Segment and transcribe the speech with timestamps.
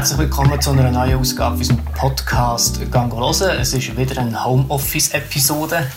[0.00, 3.60] Herzlich willkommen zu einer neuen Ausgabe unserem Podcast «Gang hören».
[3.60, 5.92] Es ist wieder eine Homeoffice-Episode.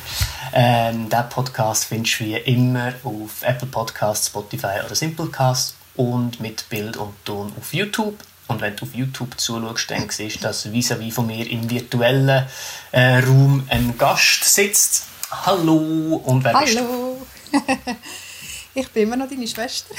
[0.52, 6.68] Ähm, diesen Podcast findest du wie immer auf Apple Podcasts, Spotify oder Simplecast und mit
[6.68, 8.18] Bild und Ton auf YouTube.
[8.50, 12.46] Und wenn du auf YouTube zuschaust, dann siehst du, dass vis-à-vis von mir im virtuellen
[12.92, 15.06] äh, Raum ein Gast sitzt.
[15.32, 17.26] Hallo und wer Hallo!
[18.76, 19.96] ich bin immer noch deine Schwester.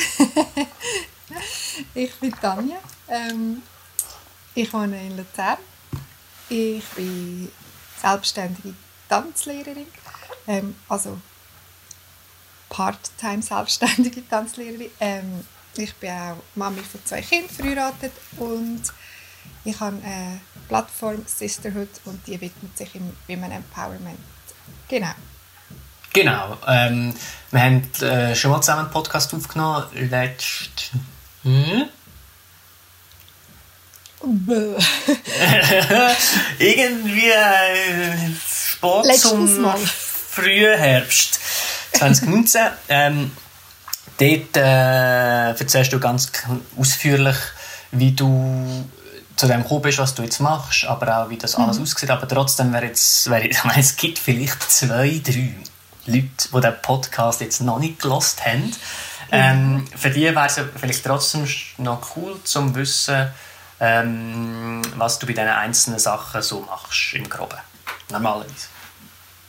[1.94, 2.76] ich bin Tanja.
[3.08, 3.62] Ähm,
[4.54, 5.58] ich wohne in Luzern.
[6.48, 7.50] Ich bin
[8.00, 8.74] selbstständige
[9.08, 9.86] Tanzlehrerin.
[10.46, 11.18] Ähm, also
[12.68, 14.90] Part-time selbstständige Tanzlehrerin.
[15.00, 15.44] Ähm,
[15.76, 18.82] ich bin auch Mami von zwei Kindern verheiratet und
[19.64, 24.18] ich habe eine Plattform Sisterhood und die widmet sich im Women Empowerment.
[24.88, 25.14] Genau.
[26.12, 26.56] Genau.
[26.66, 27.12] Ähm,
[27.50, 29.86] wir haben äh, schon mal zusammen einen Podcast aufgenommen.
[29.94, 30.92] Letzt.
[31.42, 31.88] Hm?
[36.58, 38.12] Irgendwie äh,
[38.46, 39.78] Sport zum Mal.
[39.78, 41.40] Frühherbst
[41.92, 42.62] 2019.
[42.88, 43.30] ähm,
[44.18, 46.32] dort äh, erzählst du ganz
[46.76, 47.36] ausführlich,
[47.92, 48.84] wie du
[49.36, 52.10] zu dem gekommen bist, was du jetzt machst, aber auch wie das alles aussieht.
[52.10, 55.54] Aber trotzdem wäre jetzt, wäre, ich meine, es gibt vielleicht zwei, drei
[56.06, 58.72] Leute, die den Podcast jetzt noch nicht gelost haben.
[59.32, 61.46] Ähm, für die wäre es vielleicht trotzdem
[61.78, 63.28] noch cool zu wissen,
[63.84, 67.58] ähm, was du bei diesen einzelnen Sachen so machst im Groben.
[68.10, 68.68] Normalerweise.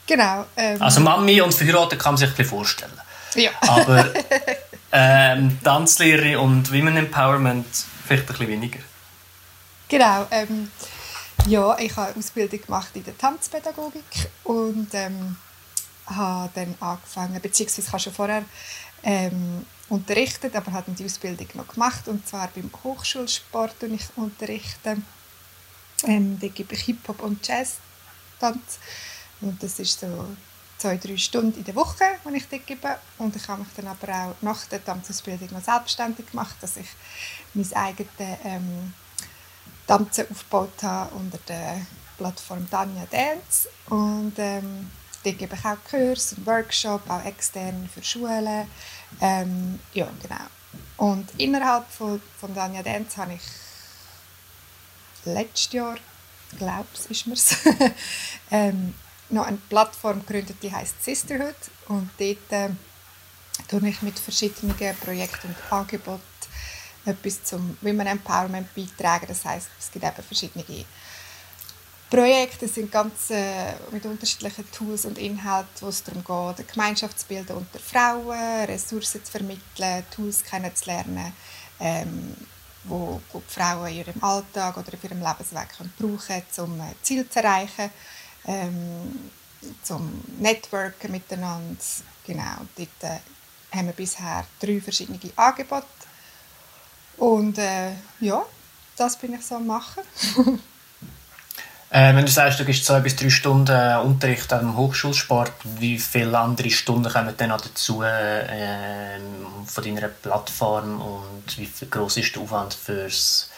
[0.07, 0.45] Genau.
[0.57, 3.01] Ähm, Also Mami und verheiratet kann man sich ein bisschen vorstellen.
[3.35, 3.51] ja.
[3.61, 4.11] Aber
[4.91, 7.65] ähm, Tanzlehrerin und Women Empowerment
[8.05, 8.79] vielleicht ein bisschen weniger.
[9.87, 10.27] Genau.
[10.31, 10.71] Ähm,
[11.47, 14.03] ja, ich habe eine Ausbildung gemacht in der Tanzpädagogik
[14.43, 15.37] und ähm,
[16.07, 18.43] habe dann angefangen, beziehungsweise ich habe schon vorher
[19.03, 24.97] ähm, unterrichtet, aber habe die Ausbildung noch gemacht und zwar beim Hochschulsport und ich unterrichte.
[26.03, 28.79] Ähm, da gebe ich Hip-Hop und Jazz-Tanz
[29.41, 30.27] und das ist so
[30.77, 32.97] zwei, drei Stunden in der Woche, die ich dort gebe.
[33.17, 36.87] Und ich habe mich dann aber auch nach der Tanzausbildung noch selbstständig gemacht, dass ich
[37.53, 38.11] mein eigenes
[38.43, 38.93] ähm,
[39.87, 41.85] Tanzen aufgebaut habe unter der
[42.17, 43.69] Plattform Tanja Dance.
[43.89, 44.91] Und ähm,
[45.25, 48.67] dort gebe ich auch Kurse und Workshops, auch extern für Schulen.
[49.21, 50.45] Ähm, ja, genau.
[50.97, 53.41] Und innerhalb von, von Tanja Dance habe ich
[55.25, 55.97] letztes Jahr,
[56.57, 57.55] glaube ich, ist mir's,
[58.51, 58.93] ähm,
[59.29, 61.55] noch eine Plattform gegründet, die heißt Sisterhood.
[61.87, 62.69] Und dort äh,
[63.67, 66.21] tue ich mit verschiedenen Projekten und Angeboten
[67.05, 69.25] etwas zum Women Empowerment beitragen.
[69.27, 70.63] Das heißt, es gibt eben verschiedene
[72.15, 77.19] Projekte, sind ganz äh, mit unterschiedlichen Tools und Inhalten, wo es darum geht, eine Gemeinschaft
[77.19, 81.33] zu bilden unter Frauen, Ressourcen zu vermitteln, Tools kennenzulernen,
[81.77, 82.33] ähm,
[82.85, 86.17] wo, wo die Frauen in ihrem Alltag oder auf ihrem Lebensweg können brauchen
[86.55, 87.91] können, um äh, Ziel zu erreichen,
[88.45, 89.29] ähm,
[89.83, 91.83] zum Networken miteinander.
[92.25, 95.85] Genau, dort äh, haben wir bisher drei verschiedene Angebote
[97.17, 98.45] und äh, ja,
[98.95, 100.03] das bin ich so am machen.
[101.91, 105.99] Äh, wenn du sagst, du gibst zwei bis drei Stunden äh, Unterricht am Hochschulsport, wie
[105.99, 109.19] viele andere Stunden kommen dann noch dazu äh,
[109.65, 113.49] von deiner Plattform und wie groß ist der Aufwand fürs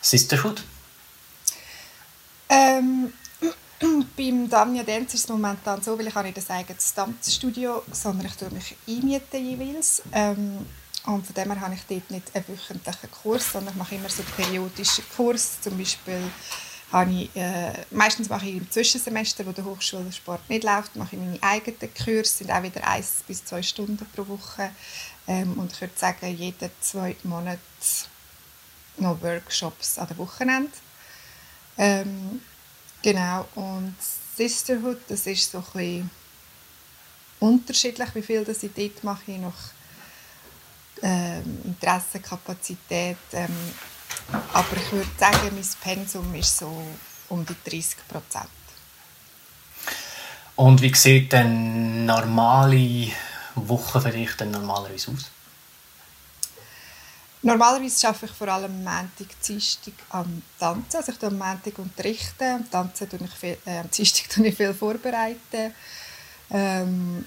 [0.00, 0.62] Sisterhood?
[2.48, 3.12] Ähm,
[4.16, 8.34] beim Danja Dance ist es momentan so, weil ich nicht ein eigenes Tanzstudio, sondern ich
[8.34, 10.02] tue mich einmieten jeweils.
[10.12, 10.66] Ähm,
[11.06, 14.08] und von dem her habe ich dort nicht einen wöchentlichen Kurs, sondern ich mache immer
[14.08, 15.60] so periodische Kurs.
[15.60, 16.20] Zum Beispiel
[16.92, 21.22] habe ich, äh, meistens mache ich im Zwischensemester, wo der Hochschulsport nicht läuft, mache ich
[21.22, 24.70] meine eigenen Kurse, sind auch wieder eins bis zwei Stunden pro Woche.
[25.26, 27.58] Ähm, und ich würde sagen, jeden zweiten Monat
[28.96, 30.72] noch Workshops an der Wochenende.
[31.76, 32.40] Ähm,
[33.02, 33.94] genau, und
[34.36, 36.08] Sisterhood, das ist so ein
[37.38, 39.72] unterschiedlich, wie viel das ich dort mache, nach
[41.02, 43.18] ähm, Interesse, Kapazität.
[43.32, 43.54] Ähm,
[44.52, 46.70] aber ich würde sagen, mein Pensum ist so
[47.28, 48.48] um die 30 Prozent.
[50.56, 53.12] Und wie sieht denn normale
[53.54, 55.30] Woche für dich denn normalerweise aus?
[57.42, 60.96] Normalerweise arbeite ich vor allem Montag, Dienstag am Tanzen.
[60.96, 64.56] Also ich am Montag unterrichten, am Tanzen tue ich viel, äh, am Dienstag tue ich
[64.56, 65.72] viel vorbereiten.
[66.50, 67.24] Ähm,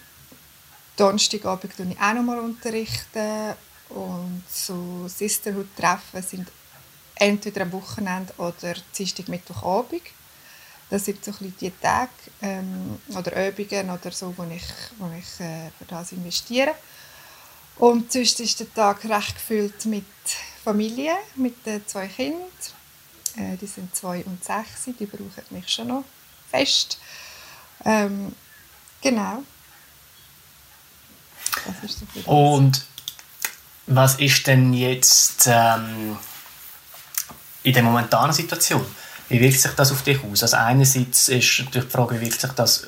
[0.97, 3.55] Donnerstagabend tue ich auch noch mal unterrichten
[3.89, 6.47] und so Sisterhood-Treffen sind
[7.21, 10.01] entweder am Wochenende oder Dienstag, Mittwochabend.
[10.89, 12.09] Das sind so die Tage
[12.41, 14.63] ähm, oder Übungen oder so, wo ich,
[14.97, 16.73] wo ich äh, für das investiere.
[17.77, 20.05] Und sonst ist der Tag recht gefüllt mit
[20.63, 22.41] Familie, mit den zwei Kindern.
[23.37, 26.03] Äh, die sind zwei und sechs, die brauchen mich schon noch
[26.49, 26.97] fest.
[27.85, 28.35] Ähm,
[29.01, 29.43] genau.
[32.25, 32.83] So und
[33.85, 36.17] was ist denn jetzt ähm,
[37.63, 38.85] in der momentanen Situation?
[39.29, 40.43] Wie wirkt sich das auf dich aus?
[40.43, 42.87] Also einerseits ist natürlich die Frage, wie wirkt sich das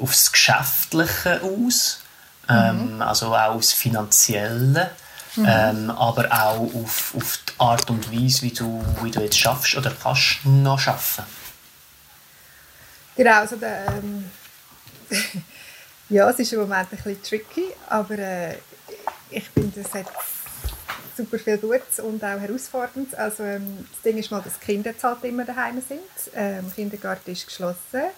[0.00, 2.00] aufs Geschäftliche aus?
[2.48, 3.02] Ähm, mhm.
[3.02, 4.90] also auch aufs Finanzielle,
[5.36, 5.46] mhm.
[5.46, 9.76] ähm, aber auch auf, auf die Art und Weise, wie du, wie du jetzt schaffst
[9.76, 11.24] oder kannst noch schaffen.
[13.16, 14.30] Genau, also der, ähm,
[16.08, 18.54] ja, es ist im Moment ein bisschen tricky, aber äh,
[19.28, 20.06] ich finde, es hat
[21.18, 23.14] super viel Gutes und auch herausfordernd.
[23.16, 26.00] Also, ähm, das Ding ist mal, dass Kinder jetzt halt immer daheim sind.
[26.34, 28.10] Ähm, der Kindergarten ist geschlossen.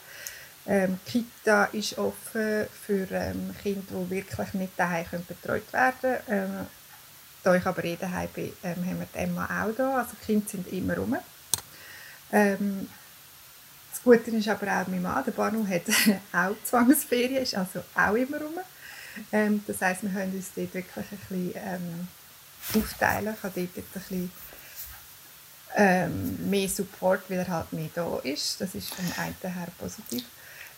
[0.67, 6.20] Ähm, Kita ist offen für ähm, Kinder, die wirklich nicht daheim können betreut werden können.
[6.29, 6.67] Ähm,
[7.43, 9.99] da ich aber eh daheim bin, ähm, haben wir die Emma auch da.
[9.99, 11.17] Also die Kinder sind immer rum.
[12.31, 12.88] Ähm,
[13.91, 15.82] das Gute ist aber auch, mein Mann, der Banu, hat
[16.32, 18.58] auch Zwangsferien, ist also auch immer rum.
[19.32, 22.08] Ähm, das heisst, wir können uns dort wirklich ein bisschen ähm,
[22.74, 23.36] aufteilen.
[23.42, 24.32] Habe dort ein bisschen
[25.76, 28.60] ähm, mehr Support, weil er halt mehr da ist.
[28.60, 30.24] Das ist vom einen her positiv.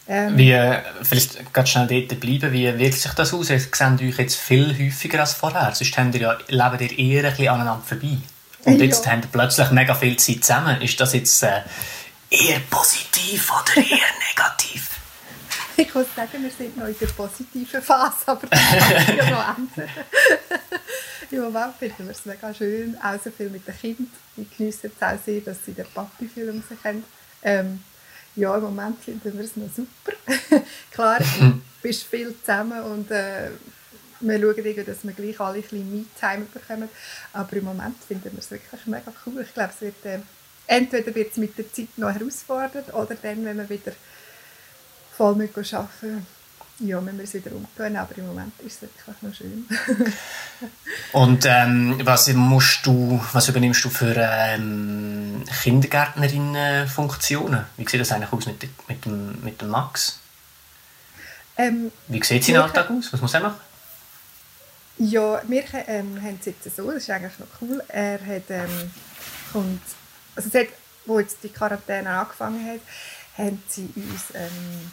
[0.09, 0.59] Ähm, wie,
[1.03, 3.51] vielleicht ganz schnell dort bleiben, wie wirkt sich das aus?
[3.51, 5.73] Ihr seht euch jetzt viel häufiger als vorher.
[5.75, 8.19] Sonst habt ihr ja, lebt ihr eher ein bisschen aneinander vorbei.
[8.65, 9.13] Und jetzt ja.
[9.13, 10.81] habt ihr plötzlich mega viel Zeit zusammen.
[10.83, 11.63] Ist das jetzt äh,
[12.31, 13.85] eher positiv oder eher
[14.29, 14.89] negativ?
[15.77, 19.59] Ich muss sagen, wir sind noch in der positiven Phase, aber das kann ja noch
[19.59, 19.91] ändern.
[21.31, 24.11] Im Moment finden wir es mega schön, auch so viel mit den Kindern.
[24.37, 27.05] Die geniessen es auch sehr, dass sie den Papi-Film sehen.
[27.43, 27.83] Ähm,
[28.35, 30.13] ja, im Moment finden wir es noch super.
[30.91, 33.51] Klar, du bist viel zusammen und äh,
[34.21, 36.89] wir schauen, dass wir gleich alle ein bisschen Me-Time bekommen.
[37.33, 39.43] Aber im Moment finden wir es wirklich mega cool.
[39.43, 40.21] Ich glaube, es wird, äh,
[40.67, 43.93] entweder wird es mit der Zeit noch herausfordernd oder dann, wenn wir wieder
[45.17, 46.27] voll mit arbeiten
[46.83, 49.67] ja, wir es wieder umgehen, aber im Moment ist es wirklich noch schön.
[51.13, 57.67] Und ähm, was, musst du, was übernimmst du für ähm, Kindergärtnerinnen-Funktionen?
[57.77, 60.21] Wie sieht das eigentlich aus mit, mit, dem, mit dem Max?
[61.57, 63.13] Ähm, Wie sieht sein Alltag aus?
[63.13, 63.61] Was muss er machen?
[64.99, 68.91] Ja, wir ähm, haben es jetzt so, das ist eigentlich noch cool, er hat, ähm,
[69.53, 69.83] kommt,
[70.37, 70.69] also seit,
[71.07, 72.81] wo jetzt die Quarantäne angefangen hat,
[73.37, 74.93] haben sie uns ähm,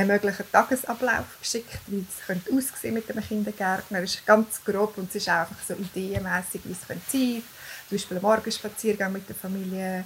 [0.00, 3.98] einen möglichen Tagesablauf geschickt, wie es könnte aussehen mit einem Kindergärtner.
[4.02, 7.42] Es ist ganz grob und es ist auch einfach so ideenmäßig, wie es könnte sein
[7.88, 10.04] Zum Beispiel einen Morgenspaziergang mit der Familie,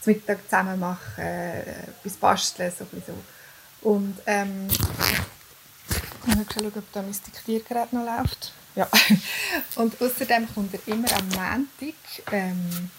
[0.00, 3.88] zum Mittag zusammen machen, etwas basteln, so ein so.
[3.88, 8.52] Und ähm, ich muss schauen, ob da mein Diktiergerät noch läuft.
[8.74, 8.88] Ja.
[9.76, 11.94] Und außerdem kommt er immer am Montag
[12.32, 12.90] ähm,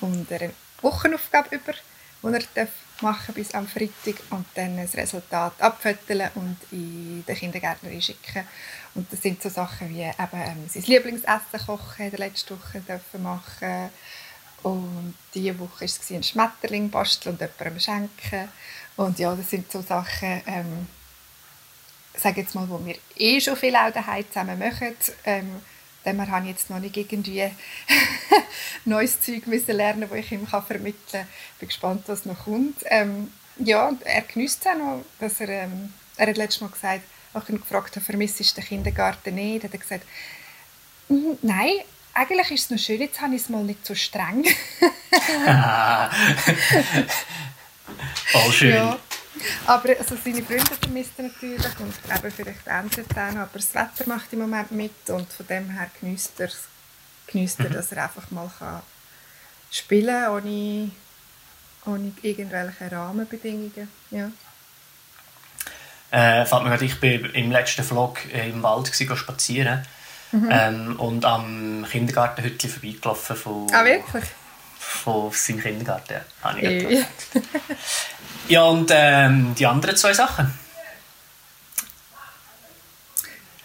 [0.00, 1.72] kommt er eine Wochenaufgabe über
[2.22, 2.68] die er
[3.00, 8.46] machen bis am Freitag und dann das Resultat abföteln und in den Kindergärtner schicken.
[8.94, 12.80] Und das sind so Sachen wie eben ähm, sein Lieblingsessen kochen in der letzten Woche
[12.80, 13.90] dürfen machen
[14.64, 18.48] und diese Woche war es ein Schmetterling basteln und jemandem schenken.
[18.96, 20.86] Und ja, das sind so Sachen, ähm,
[22.16, 24.96] sage jetzt mal, wo wir eh schon viel auch daheim zusammen machen.
[25.26, 25.60] Ähm,
[26.04, 27.50] dem habe ich jetzt noch nicht irgendwie
[28.84, 31.26] neues Zeug müssen lernen, das ich ihm vermitteln kann.
[31.54, 32.78] Ich bin gespannt, was noch kommt.
[32.86, 37.02] Ähm, ja, er genießt es auch noch, dass er, ähm, er hat letztes Mal gesagt,
[37.32, 40.04] als ich ihn gefragt habe, vermisst du den Kindergarten nicht, hat er gesagt,
[41.08, 41.72] mm, nein,
[42.12, 44.44] eigentlich ist es noch schön, jetzt habe ich es mal nicht so streng.
[48.26, 48.74] Voll schön.
[48.74, 48.98] Ja.
[49.66, 54.08] Aber also seine Freunde vermisst er natürlich und eben vielleicht ändert auch aber das Wetter
[54.08, 56.50] macht im Moment mit und von dem her genießt er,
[57.26, 57.74] genießt er mhm.
[57.74, 58.82] dass er einfach mal kann
[59.74, 60.90] spielen kann, ohne,
[61.86, 63.88] ohne irgendwelche Rahmenbedingungen.
[64.10, 64.30] Ja.
[66.10, 69.84] Äh, fällt mir gerade, ich bin im letzten Vlog im Wald gewesen, spazieren
[70.30, 70.48] mhm.
[70.50, 74.24] ähm, und am Kindergartenhütchen vorbeigelaufen von, ah, wirklich?
[74.94, 76.20] Von seinem Kindergarten.
[76.42, 77.04] Ja, ich
[78.48, 80.52] ja und ähm, die anderen zwei Sachen?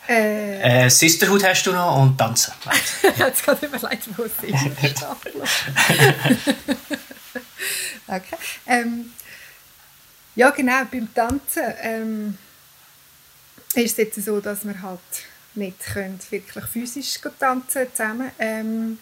[0.07, 2.53] Äh, äh, Sisterhood hast du noch und Tanzen.
[3.17, 4.55] Jetzt gerade überlegt, wo es ist.
[8.07, 8.35] okay.
[8.65, 9.13] Ähm,
[10.35, 12.37] ja, genau, beim Tanzen ähm,
[13.75, 14.99] ist es jetzt so, dass wir halt
[15.53, 18.31] nicht können wirklich physisch tanzen zusammen.
[18.39, 18.99] Ähm,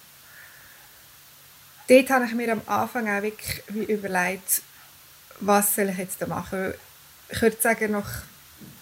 [1.87, 4.61] dort habe ich mir am Anfang auch wirklich überlegt,
[5.39, 6.73] was soll ich jetzt da machen.
[7.29, 8.23] Ich würde sagen, nach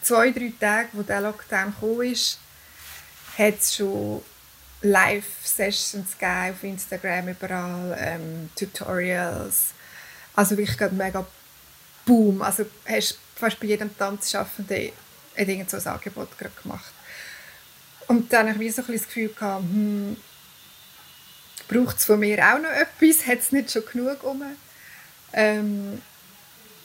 [0.02, 2.40] zwei, drei Tagen, wo der Lockdown kam, ist,
[3.38, 4.22] hat es schon
[4.82, 9.74] Live-Sessions auf Instagram, überall, ähm, Tutorials.
[10.36, 11.26] Also wirklich gerade mega
[12.06, 12.42] Boom.
[12.42, 14.92] Also hast fast bei jedem Tanzschaffenden
[15.36, 16.30] ein ein Angebot
[16.62, 16.94] gemacht.
[18.08, 20.16] Und dann habe ich so ein das Gefühl gehabt, hm,
[21.68, 23.26] braucht es von mir auch noch etwas?
[23.28, 24.44] Hat es nicht schon genug um?
[25.34, 26.02] Ähm,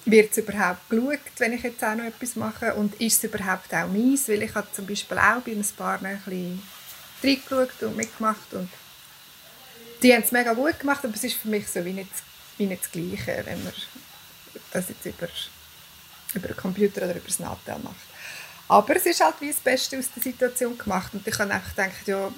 [0.05, 2.75] wird es überhaupt geschaut, wenn ich jetzt auch noch etwas mache?
[2.75, 4.29] Und ist es überhaupt auch meins?
[4.29, 6.63] Weil ich habe zum Beispiel auch bei ein paar ein bisschen
[7.23, 8.69] reingeschaut und mitgemacht und
[10.03, 12.11] die haben es mega gut gemacht, aber es ist für mich so wie nicht,
[12.57, 13.73] wie nicht das Gleiche, wenn man
[14.73, 15.29] das jetzt über,
[16.35, 17.97] über einen Computer oder über das Nattel macht.
[18.69, 21.75] Aber es ist halt wie das Beste aus der Situation gemacht und ich habe einfach
[21.75, 22.33] gedacht, ja,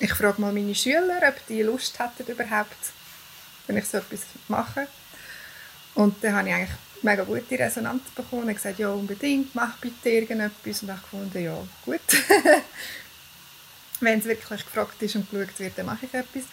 [0.00, 2.92] ich frage mal meine Schüler, ob die Lust hätten überhaupt,
[3.66, 4.88] wenn ich so etwas mache.
[5.94, 10.08] Und dann habe ich eigentlich mega gute Resonanz bekommen und gesagt, ja unbedingt, mach bitte
[10.08, 10.82] irgendetwas.
[10.82, 12.00] Und ich gefunden, ja gut.
[14.00, 16.44] wenn es wirklich gefragt ist und geschaut wird, dann mache ich etwas.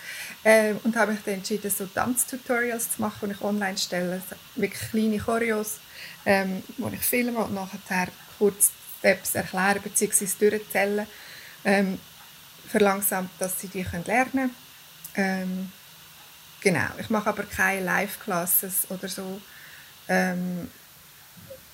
[0.43, 4.21] Ähm, und habe mich dann entschieden, so Tanztutorials zu machen, die ich online stelle.
[4.55, 5.77] Wirklich kleine Choreos,
[6.25, 10.49] ähm, wo ich filme und nachher kurz Steps erklären bzw.
[10.49, 11.07] durchzählen.
[11.63, 11.99] Ähm,
[12.67, 14.55] verlangsamt, dass sie die lernen können.
[15.15, 15.71] Ähm,
[16.61, 19.41] genau, ich mache aber keine Live-Classes oder so.
[20.07, 20.69] Ähm,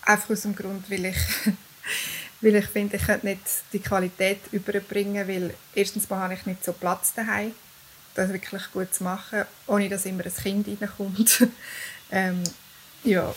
[0.01, 1.17] einfach aus dem Grund, weil ich,
[2.41, 6.63] weil ich finde, ich könnte nicht die Qualität überbringen, weil erstens mal habe ich nicht
[6.63, 7.53] so Platz daheim,
[8.15, 11.47] das wirklich gut zu machen, ohne dass immer ein Kind reinkommt.
[12.11, 12.43] ähm,
[13.03, 13.33] ja,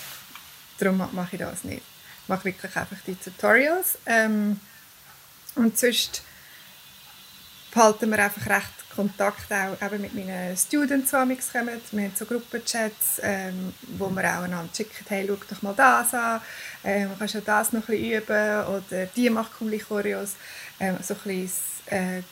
[0.79, 1.83] darum mache ich das nicht.
[2.23, 3.99] Ich mache wirklich einfach die Tutorials.
[4.07, 4.61] Ähm,
[5.55, 6.23] und sonst
[7.77, 11.17] behalten wir einfach recht Kontakt auch eben mit meinen Students, die
[11.53, 11.81] kommen.
[11.91, 16.15] Wir haben so Gruppenchats, ähm, wo wir auch einander schicken, hey, schau doch mal das
[16.15, 16.41] an,
[16.83, 20.37] ähm, kannst du das noch ein bisschen üben oder die macht coole Choreos.
[20.81, 21.51] Ähm, so ein bisschen
[21.91, 22.23] äh,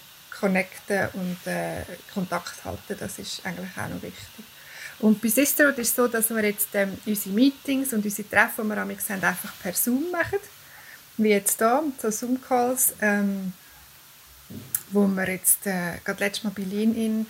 [0.40, 1.82] connecten und äh,
[2.14, 4.44] Kontakt halten, das ist eigentlich auch noch wichtig.
[5.00, 8.64] Und bei Sisterhood ist es so, dass wir jetzt ähm, unsere Meetings und unsere Treffen,
[8.64, 10.38] die wir haben, einfach per Zoom machen.
[11.18, 12.94] Wie jetzt hier, so Zoom-Calls.
[13.02, 13.52] Ähm,
[14.94, 17.26] wo wir jetzt äh, gerade letztes Mal bei Lean-In,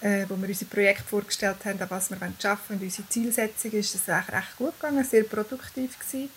[0.00, 3.94] äh, wo wir unser Projekt vorgestellt haben, an was wir arbeiten und unsere Zielsetzung ist,
[3.94, 6.30] das ist recht gut gegangen, sehr produktiv gewesen.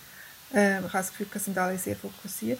[0.54, 2.60] Äh, ich habe das Gefühl, wir sind alle sehr fokussiert.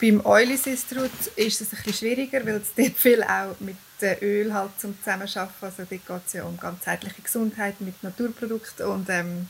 [0.00, 3.76] Beim Oily Sisterhood ist es bisschen schwieriger, weil es dort viel auch mit
[4.20, 9.08] Öl halt zum Zusammenarbeiten, also dort geht es ja um ganzheitliche Gesundheit mit Naturprodukten und
[9.08, 9.48] ähm,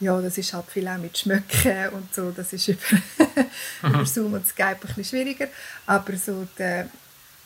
[0.00, 2.80] ja, das ist halt viel auch mit Schmöcken und so, das ist über,
[3.82, 5.48] über Zoom und Skype ein bisschen schwieriger,
[5.86, 6.88] aber so der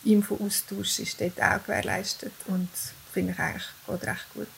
[0.04, 2.68] Info-Austausch ist dort auch gewährleistet und
[3.12, 4.48] finde ich eigentlich geht recht gut.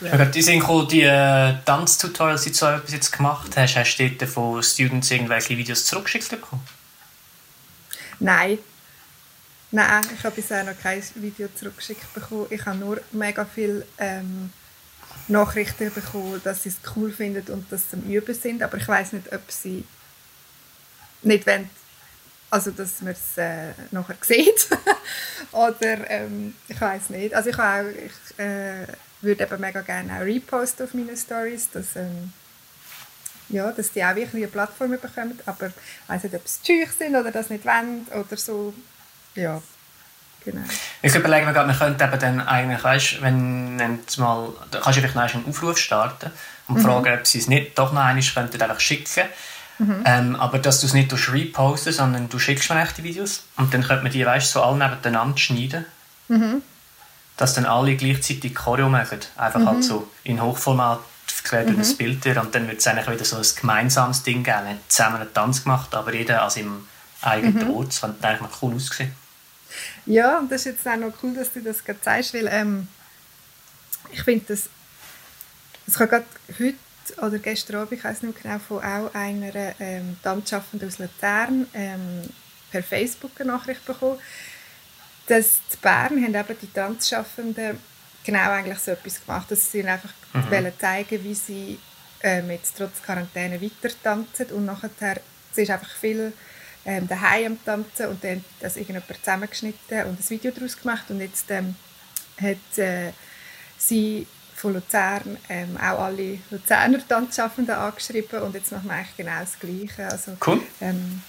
[0.00, 4.08] Ja, die sind cool, die äh, Tanztutorials, die du bis jetzt gemacht hast, hast du
[4.10, 6.62] dort von Students irgendwelche Videos zurückgeschickt bekommen?
[8.20, 8.58] Nein.
[9.70, 12.46] Nein, ich habe bisher noch kein Video zurückgeschickt bekommen.
[12.50, 14.52] Ich habe nur mega viel ähm,
[15.28, 18.62] Nachrichten bekommen, dass sie es cool finden und dass sie am Üben sind.
[18.62, 19.84] Aber ich weiß nicht, ob sie
[21.22, 21.68] nicht wollen,
[22.50, 24.68] also dass man es äh, nachher sieht.
[25.52, 27.34] Oder ähm, ich weiß nicht.
[27.34, 28.86] Also ich, auch, ich äh,
[29.20, 32.32] würde eben mega gerne auch reposten auf meine Stories, dass, ähm,
[33.50, 35.38] ja, dass die auch wirklich eine Plattform bekommen.
[35.46, 38.72] Aber ich weiß nicht, ob es scheu sind oder das nicht wollen oder so.
[39.34, 39.62] Ja,
[40.44, 40.62] Genau.
[41.02, 45.02] Ich überlege mir gerade, man könnte eben dann eigentlich, weißt, wenn mal, da kannst du
[45.02, 46.30] vielleicht noch einen Aufruf starten
[46.68, 46.82] und mhm.
[46.82, 49.24] fragen, ob sie es nicht doch noch einmal könnten einfach schicken.
[49.78, 50.02] Mhm.
[50.04, 53.82] Ähm, aber dass du es nicht reposten, sondern du schickst mir die Videos und dann
[53.82, 55.84] könnte man die, weißt, so alle nebeneinander schneiden.
[56.28, 56.62] Mhm.
[57.36, 59.20] Dass dann alle gleichzeitig Choreo machen.
[59.36, 59.82] Einfach halt mhm.
[59.82, 61.00] so in Hochformat
[61.42, 61.96] gekleidet mhm.
[61.96, 64.64] Bild und dann wird es eigentlich wieder so ein gemeinsames Ding geben.
[64.64, 66.88] Wir haben zusammen einen Tanz gemacht, aber jeder an seinem
[67.22, 67.74] eigenen mhm.
[67.74, 67.88] Ort.
[67.88, 69.14] Das könnte eigentlich mal cool aussehen.
[70.06, 72.88] Ja, und das ist jetzt auch noch cool, dass du das gerade sagst, weil ähm,
[74.12, 74.68] ich finde, das,
[75.86, 76.26] das kann gerade
[76.58, 76.74] heute
[77.22, 82.28] oder gestern Abend, ich weiß nicht genau, von auch einer ähm, Tanzschaffenden aus Luzern ähm,
[82.70, 84.18] per Facebook eine Nachricht bekommen,
[85.26, 87.78] dass die Bern haben eben die Tanzschaffenden
[88.24, 90.50] genau eigentlich so etwas gemacht, dass sie einfach mhm.
[90.50, 91.78] wollen zeigen, wie sie
[92.22, 95.20] ähm, jetzt trotz Quarantäne weiter tanzen und nachher,
[95.52, 96.32] es ist einfach viel
[96.88, 101.20] ähm, daheim am Tanzen und dann das irgendjemand zusammengeschnitten und ein Video daraus gemacht und
[101.20, 101.74] jetzt ähm,
[102.40, 103.12] hat äh,
[103.76, 109.38] sie von Luzern ähm, auch alle Luzerner Tanzschaffenden angeschrieben und jetzt machen wir eigentlich genau
[109.38, 110.10] das Gleiche.
[110.10, 110.62] Also, cool.
[110.80, 111.22] Ähm,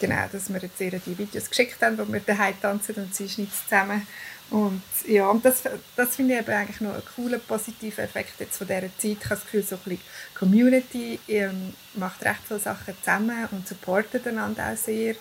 [0.00, 3.28] genau, dass wir jetzt ihr die Videos geschickt haben, wo wir daheim tanzen und sie
[3.28, 4.06] schnitzt zusammen
[4.50, 5.62] und ja, und das,
[5.96, 9.04] das finde ich eben eigentlich noch einen coolen, positiven Effekt jetzt von dieser Zeit.
[9.04, 10.00] Ich habe das Gefühl, so ein bisschen
[10.34, 15.16] Community ähm, macht recht viele Sachen zusammen und supportet einander auch sehr.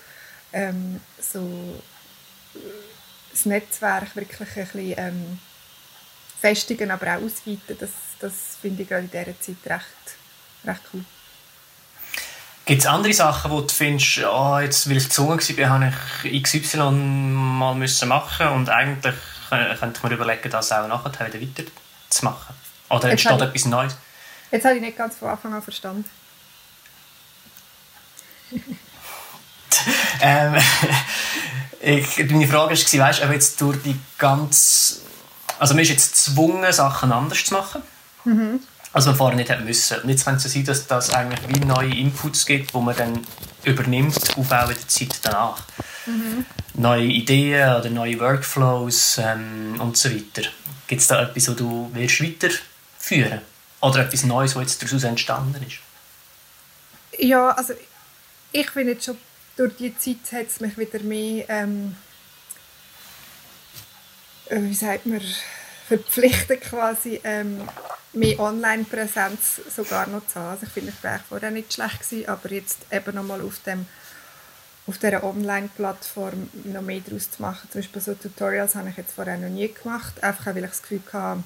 [0.54, 1.84] ähm, so
[3.32, 5.40] das Netzwerk wirklich ein bisschen ähm,
[6.40, 10.18] festigen, aber auch ausweiten, das, das finde ich gerade in dieser Zeit recht,
[10.66, 11.06] recht cool.
[12.66, 15.94] Gibt es andere Sachen, wo du findest, oh, jetzt, weil ich gezwungen war, habe
[16.24, 19.16] ich XY mal müssen machen und eigentlich
[19.50, 22.56] könnte ich mir überlegen, das auch nachher wieder weiterzumachen?
[22.90, 23.98] Oder entsteht etwas Neues?
[24.52, 26.10] Jetzt habe ich nicht ganz von Anfang an verstanden.
[30.22, 30.56] ähm,
[31.82, 35.02] ich, meine Frage war, weißt, ob jetzt durch die ganze...
[35.60, 37.82] Also man ist jetzt gezwungen, Sachen anders zu machen.
[38.24, 38.62] Mhm.
[38.94, 40.00] Also man vorher nicht hätte müssen.
[40.02, 43.26] Und jetzt könnte es sein, dass das eigentlich wie neue Inputs gibt, die man dann
[43.64, 45.64] übernimmt, auf auch in der Zeit danach.
[46.06, 46.46] Mhm.
[46.76, 50.48] Neue Ideen oder neue Workflows ähm, und so weiter.
[50.88, 53.42] Gibt es da etwas, wo du willst weiterführen
[53.82, 55.80] Oder etwas Neues, was jetzt daraus entstanden ist?
[57.20, 57.74] Ja, also
[58.52, 59.18] ich finde jetzt schon,
[59.56, 61.96] durch die Zeit hat es mich wieder mehr, ähm,
[64.50, 65.22] äh, wie sagt man,
[65.88, 67.68] verpflichtet quasi, ähm,
[68.14, 70.52] mehr Online-Präsenz sogar noch zu haben.
[70.52, 73.86] Also ich finde, ich war vorher nicht schlecht gewesen, aber jetzt eben nochmal auf dem
[74.86, 77.70] auf dieser Online-Plattform noch mehr daraus zu machen.
[77.72, 80.82] Zum Beispiel so Tutorials habe ich jetzt vorher noch nie gemacht, einfach weil ich das
[80.82, 81.44] Gefühl hatte,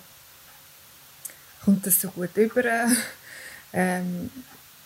[1.63, 2.63] kommt das so gut über,
[3.73, 4.31] ähm,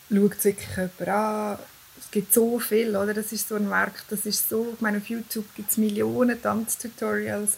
[0.09, 1.59] schaut es wirklich jemand an,
[2.00, 3.13] es gibt so viel, oder?
[3.13, 6.41] Das ist so ein Markt, das ist so, ich meine, auf YouTube gibt es Millionen
[6.41, 7.57] Tanztutorials,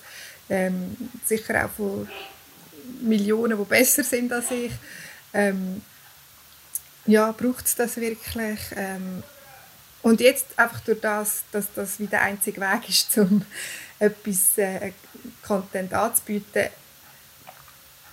[0.49, 2.07] ähm, sicher auch von
[3.01, 4.71] Millionen, die besser sind als ich.
[5.33, 5.81] Ähm,
[7.05, 8.59] ja, braucht es das wirklich?
[8.75, 9.23] Ähm,
[10.01, 13.43] und jetzt einfach durch das, dass das wie der einzige Weg ist, um
[13.99, 14.91] etwas äh,
[15.45, 16.69] Content anzubieten,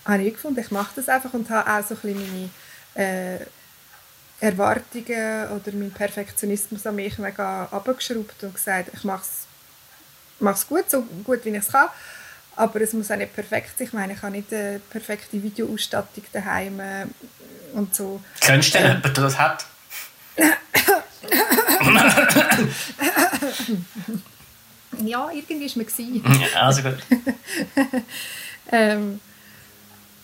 [0.05, 2.51] habe ich gefunden, ich mache das einfach und habe auch so ein bisschen
[2.95, 3.47] meine äh,
[4.41, 9.25] Erwartungen oder meinen Perfektionismus an mich mega abgeschraubt und gesagt, ich mache
[10.53, 11.89] es gut, so gut wie ich es kann,
[12.57, 13.87] aber es muss auch nicht perfekt sein.
[13.87, 17.07] Ich meine, ich habe nicht eine perfekte Videoausstattung daheim äh,
[17.73, 18.21] und so.
[18.41, 19.67] Kennst du denn jemanden, der das hat?
[25.05, 26.45] ja, irgendwie war man.
[26.55, 26.99] also gut.
[28.73, 29.21] ähm,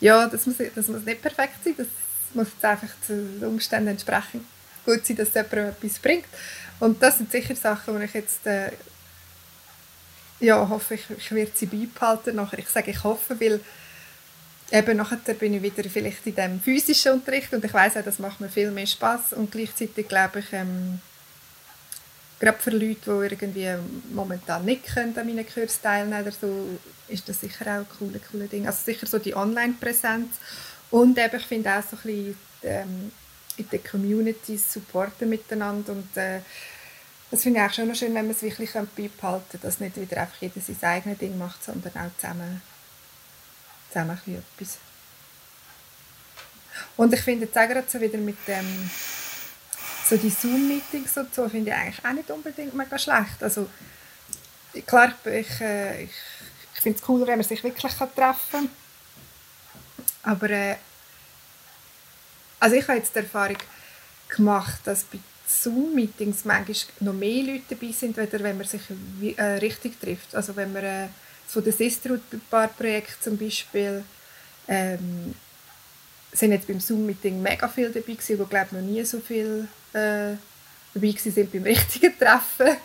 [0.01, 1.75] ja, das muss, das muss nicht perfekt sein.
[1.77, 1.87] Das
[2.35, 4.45] muss jetzt einfach den Umständen entsprechend
[4.85, 6.27] gut sein, dass es jemandem etwas bringt.
[6.81, 8.71] Und das sind sicher Sachen, die ich jetzt äh,
[10.41, 12.37] ja, hoffe, ich, ich werde sie beibehalten.
[12.37, 12.59] Nachher.
[12.59, 13.61] Ich sage, ich hoffe, weil
[14.71, 18.19] eben nachher bin ich wieder vielleicht in dem physischen Unterricht und ich weiß auch, das
[18.19, 21.01] macht mir viel mehr Spaß und gleichzeitig glaube ich, ähm,
[22.41, 23.69] gerade für Leute, die irgendwie
[24.13, 28.21] momentan nicht können an meinen Kursen teilnehmen oder so, ist das sicher auch ein cooles,
[28.31, 28.67] cooles Ding.
[28.67, 30.35] Also sicher so die Online-Präsenz
[30.91, 33.13] und eben, ich finde auch so ein bisschen ähm,
[33.57, 36.41] in den Communities supporten miteinander und äh,
[37.31, 40.21] das finde ich auch schon schön, wenn man es wirklich beibehalten kann, dass nicht wieder
[40.21, 42.63] einfach jeder sein eigenes Ding macht, sondern auch zusammen,
[43.89, 44.79] zusammen etwas.
[46.97, 48.91] Und ich finde jetzt auch gerade so wieder mit dem
[50.09, 53.43] so die Zoom-Meetings und so finde ich eigentlich auch nicht unbedingt mega schlecht.
[53.43, 53.69] Also
[54.87, 56.11] klar, ich, äh, ich,
[56.75, 58.69] ich finde es cooler, wenn man sich wirklich treffen kann.
[60.23, 60.77] Aber äh,
[62.61, 63.59] also ich habe jetzt die Erfahrung
[64.29, 68.83] gemacht, dass bei Zoom-Meetings manchmal noch mehr Leute dabei sind, als wenn man sich
[69.37, 70.35] äh, richtig trifft.
[70.35, 71.09] Also wenn man äh,
[71.47, 74.05] von der Sisterhood-Projekt zum Beispiel
[74.69, 75.35] ähm,
[76.33, 80.35] sind jetzt beim Zoom-Meeting mega viele dabei gewesen, die glaube noch nie so viel äh,
[80.95, 82.77] dabei sind beim richtigen Treffen.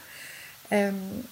[0.69, 1.25] Ähm,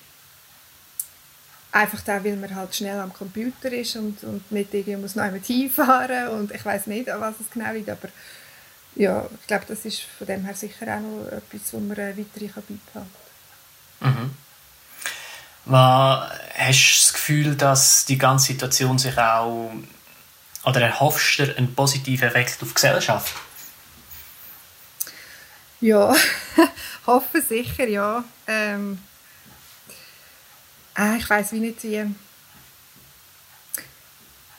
[1.72, 5.24] einfach da, weil man halt schnell am Computer ist und, und nicht irgendwie muss noch
[5.24, 8.10] einmal hinfahren und ich weiß nicht, was es genau liegt, aber
[8.95, 12.17] ja, ich glaube, das ist von dem her sicher auch noch etwas, was man äh,
[12.17, 13.10] weiterhin beibehalten kann.
[14.02, 14.36] Mhm.
[15.65, 19.71] Was, hast du das Gefühl, dass die ganze Situation sich auch
[20.65, 23.34] oder erhoffst du einen positiven Effekt auf die Gesellschaft?
[25.82, 26.13] Ja,
[27.06, 28.23] hoffe sicher, ja.
[28.47, 28.99] Ähm,
[30.97, 32.06] äh, ich weiß wie nicht wie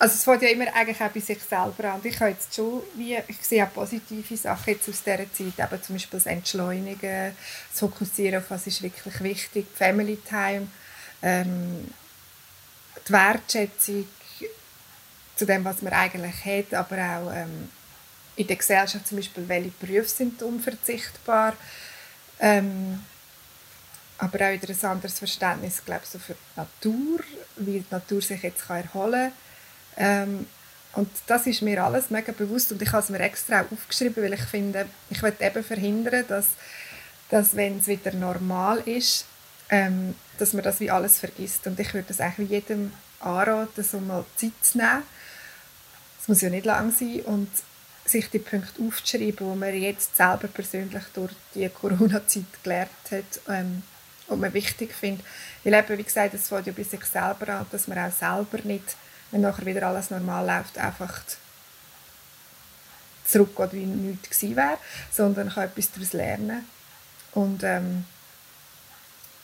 [0.00, 2.00] also es fängt ja immer eigentlich auch bei sich selber an.
[2.02, 5.82] Ich habe jetzt schon, wie, ich sehe auch positive Sachen jetzt aus dieser Zeit, eben
[5.82, 7.36] zum Beispiel das Entschleunigen,
[7.70, 10.68] das Fokussieren auf was ist wirklich wichtig, Family Time,
[11.20, 11.92] ähm,
[13.06, 14.08] die Wertschätzung
[15.36, 17.68] zu dem, was man eigentlich hat, aber auch ähm,
[18.36, 21.54] in der Gesellschaft zum Beispiel, welche Berufe sind unverzichtbar,
[22.38, 23.04] ähm,
[24.16, 27.20] aber auch wieder ein anderes Verständnis, glaube ich, so für die Natur,
[27.56, 29.49] wie die Natur sich jetzt kann erholen kann
[29.96, 30.46] ähm,
[30.92, 34.32] und das ist mir alles mega bewusst und ich habe es mir extra aufgeschrieben, weil
[34.32, 36.48] ich finde, ich will eben verhindern, dass,
[37.28, 39.26] dass wenn es wieder normal ist,
[39.68, 41.66] ähm, dass man das wie alles vergisst.
[41.66, 45.04] Und ich würde das eigentlich jedem anraten, so mal Zeit zu nehmen.
[46.20, 47.48] Es muss ja nicht lang sein und
[48.04, 53.82] sich die Punkte aufzuschreiben, die man jetzt selber persönlich durch die Corona-Zeit gelernt hat ähm,
[54.26, 55.24] und man wichtig findet.
[55.62, 58.58] Weil eben, wie gesagt, es fängt ja bei sich selber an, dass man auch selber
[58.64, 58.96] nicht,
[59.30, 61.20] wenn nachher wieder alles normal läuft, einfach
[63.24, 64.78] zurückgeht, wie nichts gewesen wäre,
[65.10, 66.64] sondern kann etwas daraus lernen
[67.32, 68.04] und, ähm,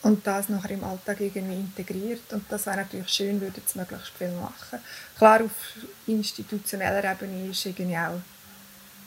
[0.02, 2.32] und das nachher im Alltag irgendwie integriert.
[2.32, 4.80] Und das wäre natürlich schön, würde es möglichst viel machen.
[5.16, 5.50] Klar, auf
[6.06, 8.20] institutioneller Ebene ist irgendwie auch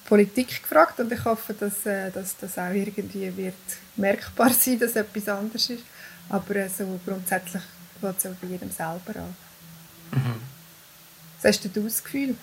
[0.05, 3.53] Politik gefragt und ich hoffe, dass, äh, dass das auch irgendwie wird
[3.95, 5.83] merkbar sein, dass etwas anders ist.
[6.29, 7.61] Aber äh, so grundsätzlich
[8.01, 9.35] geht es auch bei jedem selber an.
[10.11, 10.59] Mhm.
[11.41, 12.36] Was hast du das Gefühl?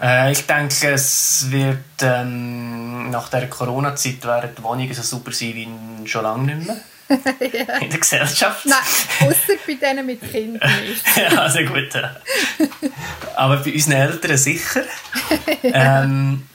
[0.00, 5.54] Äh, ich denke, es wird ähm, nach der Corona-Zeit werden die Wohnungen so super sein
[5.54, 6.76] wie schon lange nicht mehr.
[7.08, 7.76] ja.
[7.76, 8.66] In der Gesellschaft.
[8.66, 8.78] Nein,
[9.20, 11.02] außer bei denen mit Kindern nicht.
[11.16, 11.94] ja, sehr gut.
[13.36, 14.82] Aber bei unseren Eltern sicher.
[15.62, 16.02] ja.
[16.02, 16.46] Ähm,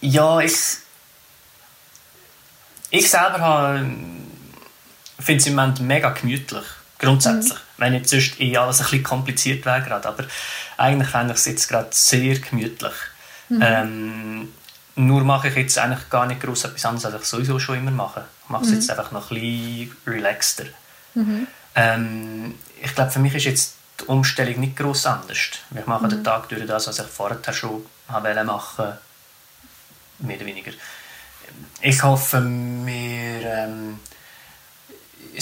[0.00, 0.54] ja, ich.
[2.92, 3.80] Ich selber
[5.18, 6.64] finde es im Moment mega gemütlich.
[7.00, 7.58] Grundsätzlich.
[7.58, 7.78] Mhm.
[7.78, 10.06] Wenn jetzt sonst eh alles ein bisschen kompliziert wäre gerade.
[10.06, 10.24] Aber
[10.76, 12.92] eigentlich fände ich es jetzt gerade sehr gemütlich.
[13.48, 13.62] Mhm.
[13.62, 14.48] Ähm,
[14.96, 17.90] nur mache ich jetzt eigentlich gar nicht groß etwas anderes, als ich sowieso schon immer
[17.90, 18.24] mache.
[18.44, 18.74] Ich mache es mhm.
[18.74, 20.64] jetzt einfach noch ein bisschen relaxter.
[21.14, 21.46] Mhm.
[21.74, 25.38] Ähm, ich glaube, für mich ist jetzt die Umstellung nicht groß anders.
[25.74, 26.24] Ich mache den mhm.
[26.24, 28.92] Tag durch das, was ich vorher schon wollte machen,
[30.18, 30.72] mehr oder weniger.
[31.80, 34.00] Ich hoffe, wir ähm,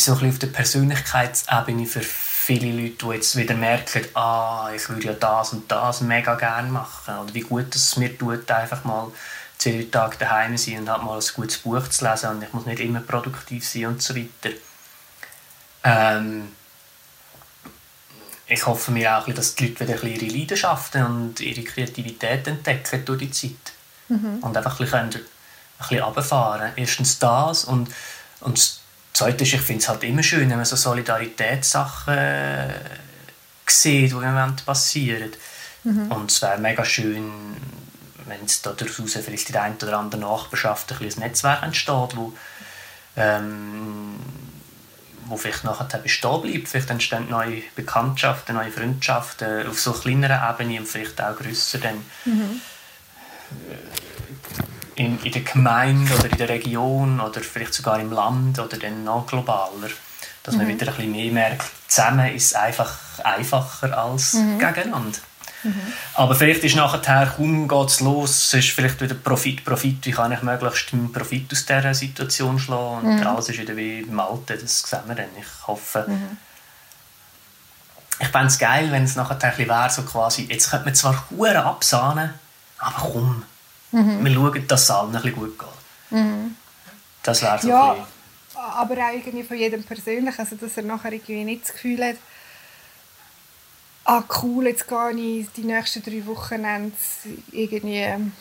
[0.05, 4.89] so ein bisschen auf der Persönlichkeitsebene für viele Leute, die jetzt wieder merken, ah, ich
[4.89, 7.19] würde ja das und das mega gerne machen.
[7.19, 9.13] Oder wie gut es mir tut, einfach mal
[9.59, 12.65] zwei, Tage daheim sein und halt mal ein gutes Buch zu lesen und ich muss
[12.65, 14.57] nicht immer produktiv sein und so weiter.
[15.85, 16.53] Ähm,
[18.47, 23.19] ich hoffe mir auch, dass die Leute wieder ihre Leidenschaften und ihre Kreativität entdecken durch
[23.19, 23.73] die Zeit.
[24.09, 24.39] Mhm.
[24.41, 25.21] Und einfach ein bisschen, ein
[25.79, 26.73] bisschen runterfahren.
[26.77, 27.91] Erstens das und,
[28.41, 28.78] und
[29.19, 32.69] Zweite ist, ich finde es halt immer schön, wenn man so Solidaritätssachen äh,
[33.67, 35.33] sieht, die im Moment passieren.
[35.83, 36.13] Mhm.
[36.13, 37.57] Und es wäre mega schön,
[38.27, 42.33] wenn es daraus vielleicht in der einen oder anderen Nachbarschaft ein, ein Netzwerk entsteht, wo,
[43.17, 44.21] ähm,
[45.27, 46.69] wo vielleicht nachher bestehen bleibt.
[46.69, 51.79] Vielleicht entstehen neue Bekanntschaften, neue Freundschaften auf so kleinerer Ebene und vielleicht auch grösser.
[51.79, 52.61] Dann, mhm
[54.99, 59.05] in, in der Gemeinde oder in der Region oder vielleicht sogar im Land oder dann
[59.05, 59.91] noch globaler.
[60.43, 60.63] Dass mhm.
[60.63, 64.59] man wieder ein bisschen mehr merkt, zusammen ist einfach einfacher als mhm.
[64.59, 65.19] gegeneinander.
[65.63, 65.93] Mhm.
[66.15, 70.13] Aber vielleicht ist nachher, kaum geht es los, es ist vielleicht wieder Profit, Profit, wie
[70.13, 73.27] kann ich möglichst einen Profit aus dieser Situation schlagen und mhm.
[73.27, 75.27] alles ist wieder wie im Alten, das sehen wir dann.
[75.39, 76.37] Ich hoffe, mhm.
[78.21, 80.95] ich fände es geil, wenn es nachher ein bisschen wäre, so quasi, jetzt könnte man
[80.95, 82.35] zwar Huren absahnen,
[82.79, 83.43] aber komm,
[83.93, 84.25] Mhm.
[84.25, 86.19] Wir schauen, dass es allen ein bisschen gut geht.
[86.19, 86.57] Mhm.
[87.23, 88.07] Das wäre so ja,
[88.55, 92.17] aber auch irgendwie von jedem persönlich, also dass er nachher irgendwie nicht das Gefühl hat,
[94.05, 96.93] ah cool, jetzt gehe ich die nächsten drei Wochen
[97.53, 98.33] irgendwie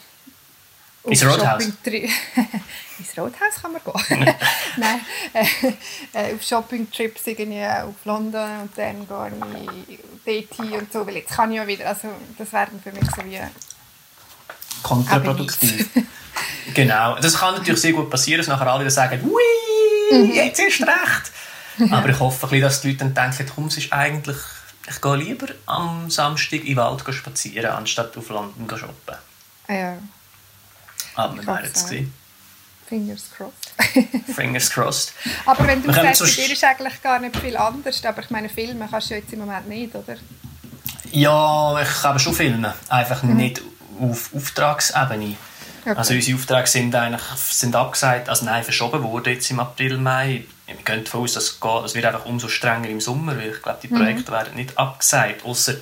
[1.04, 1.64] ins Rothaus?
[1.86, 4.26] ins Rothaus kann man gehen.
[4.78, 5.00] Nein,
[5.34, 5.46] äh,
[6.14, 11.32] äh, auf Shopping-Trips irgendwie auf London und dann gehe ich dort und so, weil jetzt
[11.32, 13.40] kann ich ja wieder, also das wäre für mich so wie
[14.84, 15.88] kontraproduktiv.
[16.74, 17.16] genau.
[17.20, 20.32] Das kann natürlich sehr gut passieren, dass nachher alle wieder sagen, ui, mhm.
[20.34, 21.92] jetzt ist recht.
[21.92, 24.38] Aber ich hoffe, dass die Leute dann denken, komm, es ist eigentlich,
[24.90, 29.16] ich gehe lieber am Samstag in den Wald spazieren, anstatt auf London zu shoppen.
[29.70, 29.98] Ja.
[31.16, 32.13] Aber wir werden es sehen.
[32.88, 33.74] Fingers crossed.
[34.34, 35.13] Fingers crossed.
[35.46, 38.48] Aber wenn du sagst, bei dir ist eigentlich gar nicht viel anders, aber ich meine,
[38.48, 40.16] Filme kannst du jetzt im Moment nicht, oder?
[41.12, 43.36] Ja, ich kann schon filmen, einfach mhm.
[43.36, 43.62] nicht
[44.00, 45.36] auf Auftragsebene.
[45.86, 45.98] Okay.
[45.98, 50.44] Also unsere Aufträge sind eigentlich sind abgesagt, also nein, verschoben worden jetzt im April, Mai.
[50.66, 53.80] Wir gehen davon aus, dass es, wird einfach umso strenger im Sommer, weil ich glaube,
[53.82, 53.98] die mhm.
[53.98, 54.36] Projekte mhm.
[54.36, 55.76] werden nicht abgesagt, außer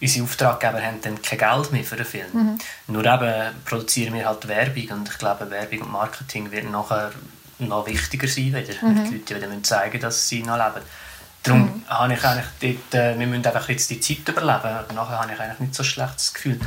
[0.00, 2.26] unsere Auftraggeber haben dann kein Geld mehr für den Film.
[2.32, 2.58] Mhm.
[2.86, 7.12] Nur eben produzieren wir halt Werbung und ich glaube, Werbung und Marketing wird nachher
[7.58, 8.74] noch wichtiger sein wieder.
[8.82, 9.04] Mhm.
[9.10, 10.84] Die Leute wieder zeigen, dass sie noch leben.
[11.42, 11.82] Darum mhm.
[11.88, 15.32] habe ich eigentlich dort, äh, wir müssen einfach jetzt die Zeit überleben, aber nachher habe
[15.32, 16.60] ich eigentlich nicht so ein schlechtes Gefühl.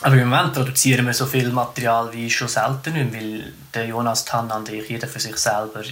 [0.00, 4.24] Aber im Moment produzieren wir so viel Material wie schon selten nicht, weil der Jonas
[4.24, 5.82] Tann und ich, jeder für sich selber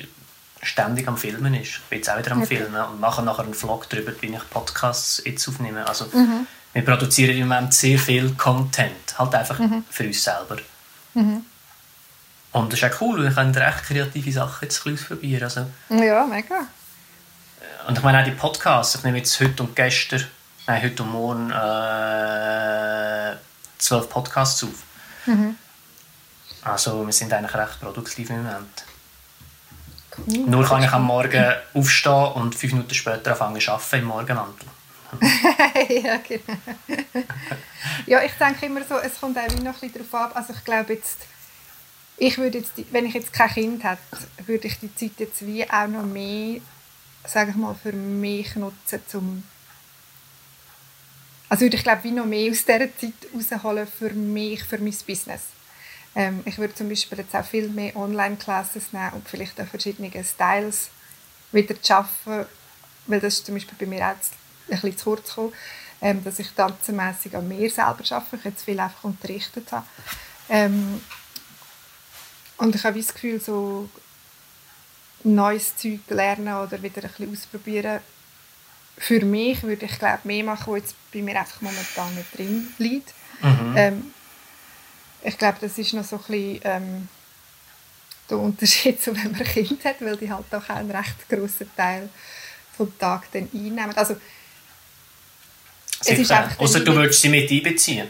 [0.63, 1.69] ständig am Filmen ist.
[1.69, 2.57] Ich bin jetzt auch wieder am okay.
[2.59, 5.87] Filmen und mache nachher einen Vlog darüber, wie ich Podcasts jetzt aufnehme.
[5.87, 6.47] Also mhm.
[6.73, 9.85] wir produzieren im Moment sehr viel Content, halt einfach mhm.
[9.91, 10.57] für uns selber.
[11.15, 11.45] Mhm.
[12.53, 15.43] Und das ist auch cool, ich kann recht kreative Sachen jetzt ausprobieren.
[15.43, 16.67] Also, ja, mega.
[17.87, 18.95] Und ich meine auch die Podcasts.
[18.95, 20.25] Ich nehme jetzt heute und gestern,
[20.67, 23.37] nein, heute und morgen äh,
[23.79, 24.83] zwölf Podcasts auf.
[25.27, 25.57] Mhm.
[26.63, 28.85] Also wir sind eigentlich recht produktiv im Moment.
[30.17, 30.39] Cool.
[30.47, 34.69] Nur kann ich am Morgen aufstehen und fünf Minuten später anfangen zu arbeiten im Morgenmantel.
[36.03, 36.59] ja, genau.
[38.07, 40.33] ja, ich denke immer so, es kommt auch noch ein bisschen darauf ab.
[40.35, 41.19] Also ich glaube jetzt,
[42.17, 44.01] ich würde jetzt, wenn ich jetzt kein Kind hätte,
[44.47, 46.61] würde ich die Zeit jetzt wie auch noch mehr,
[47.25, 49.45] sage ich mal, für mich nutzen, zum
[51.49, 54.97] also würde ich glaube wie noch mehr aus dieser Zeit rausholen für mich, für mein
[55.07, 55.43] Business.
[56.15, 60.11] Ähm, ich würde zum Beispiel jetzt auch viel mehr Online-Classes nehmen und vielleicht auch verschiedene
[60.25, 60.89] Styles
[61.53, 62.47] wieder schaffen,
[63.07, 64.17] weil das ist zum Beispiel bei mir auch ein
[64.69, 65.53] bisschen zu kurz gekommen,
[66.01, 69.87] ähm, dass ich tanzenmässig an mir selber arbeite, ich jetzt viel einfach unterrichtet habe.
[70.49, 71.01] Ähm,
[72.59, 73.89] und ich habe das Gefühl, so
[75.23, 78.01] neues Zeug lernen oder wieder ein bisschen ausprobieren,
[78.99, 82.69] für mich würde ich glaube mehr machen, was jetzt bei mir einfach momentan nicht drin
[82.79, 83.13] liegt.
[83.43, 83.75] Mhm.
[83.77, 84.13] Ähm,
[85.23, 87.09] ich glaube, das ist noch so ein bisschen ähm,
[88.31, 91.71] der Unterschied, so, wenn man ein Kind hat, weil die halt auch einen recht grossen
[91.77, 92.09] Teil
[92.77, 93.97] vom Tag dann einnehmen.
[93.97, 94.17] Also,
[96.01, 98.09] es ist einfach Außer du würdest sie mit einbeziehen.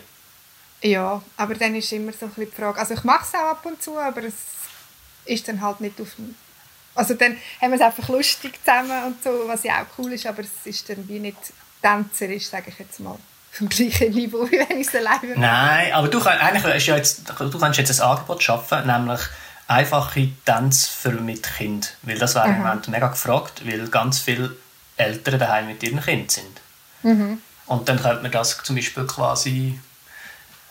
[0.83, 3.47] Ja, aber dann ist immer so ein bisschen die Frage, also ich mache es auch
[3.47, 4.35] ab und zu, aber es
[5.25, 6.17] ist dann halt nicht auf
[6.97, 10.27] also dann haben wir es einfach lustig zusammen und so, was ja auch cool ist,
[10.27, 11.39] aber es ist dann wie nicht
[11.83, 13.17] tänzerisch, sage ich jetzt mal
[13.53, 17.23] vom gleichen Niveau, wie wenn ich es alleine Nein, aber du, kann, eigentlich ja jetzt,
[17.39, 19.21] du kannst jetzt ein Angebot schaffen, nämlich
[19.69, 21.97] einfache Tänze für mit Kind.
[22.03, 24.57] Weil das wäre im Moment mega gefragt, weil ganz viele
[24.97, 26.61] Eltern daheim mit ihren Kindern sind.
[27.03, 27.43] Mhm.
[27.67, 29.81] Und dann könnte man das zum Beispiel quasi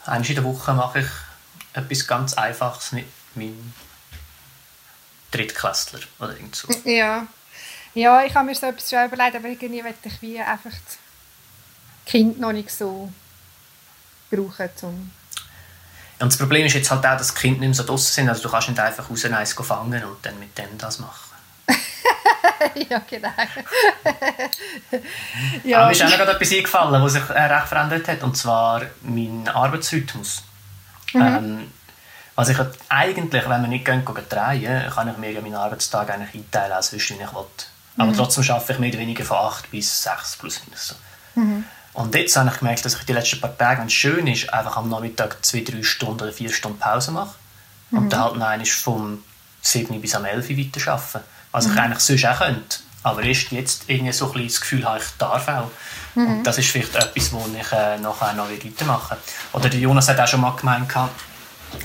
[0.05, 1.07] einmal in der Woche mache ich
[1.73, 3.73] etwas ganz Einfaches mit meinem
[5.37, 6.67] Drittklässler oder irgend so.
[6.83, 7.27] Ja.
[7.93, 10.71] ja, ich habe mir so etwas schon überlegt, aber irgendwie möchte ich wie einfach
[12.05, 13.11] Kind noch nicht so
[14.29, 15.11] brauchen, um
[16.19, 18.29] und das Problem ist jetzt halt auch, dass die Kinder nicht mehr so draußen sind.
[18.29, 21.35] Also du kannst nicht einfach raus eins fangen und dann mit dem das machen.
[22.89, 23.29] ja, genau.
[25.63, 25.77] ja.
[25.79, 28.83] Aber mir ist auch noch etwas eingefallen, was sich äh, recht verändert hat, und zwar
[29.01, 30.43] mein Arbeitsrhythmus.
[31.13, 31.21] Mhm.
[31.21, 31.71] Ähm,
[32.35, 36.35] also ich eigentlich, wenn wir nicht gehen, gehen drehen, kann ich mir meinen Arbeitstag eigentlich
[36.35, 37.45] einteilen, als wie ich will.
[37.97, 38.15] Aber mhm.
[38.15, 40.87] trotzdem arbeite ich mehr oder weniger von 8 bis 6 plus minus.
[40.87, 40.95] So.
[41.39, 41.63] Mhm.
[41.93, 44.53] Und jetzt habe ich gemerkt, dass ich die letzten paar Tage, wenn es schön ist,
[44.53, 47.35] einfach am Nachmittag zwei, drei Stunden oder vier Stunden Pause mache.
[47.91, 47.97] Mhm.
[47.97, 49.23] Und dann halt noch vom
[49.61, 51.19] 7 bis am 11 weiter arbeiten.
[51.51, 51.73] Was mhm.
[51.73, 52.77] ich eigentlich sonst auch könnte.
[53.03, 55.71] Aber erst jetzt irgendwie so ein das Gefühl habe, ich darf auch.
[56.15, 56.27] Mhm.
[56.27, 59.17] Und das ist vielleicht etwas, wo ich äh, nachher noch weitermachen
[59.53, 60.89] Oder der Jonas hat auch schon mal gemeint,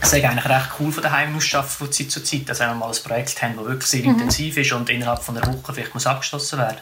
[0.01, 2.75] es ist eigentlich recht cool von daheim aus arbeiten von Zeit zu Zeit, dass wir
[2.75, 4.11] mal ein Projekt haben, das wirklich sehr mhm.
[4.11, 6.81] intensiv ist und innerhalb von einer Woche vielleicht muss abgeschlossen werden